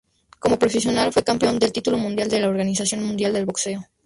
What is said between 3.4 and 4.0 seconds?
Boxeo.